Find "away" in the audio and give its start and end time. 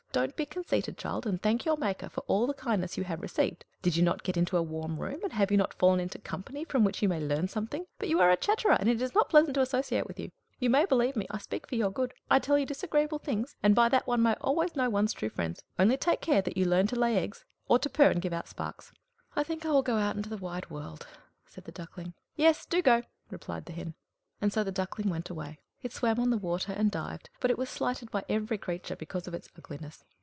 25.29-25.59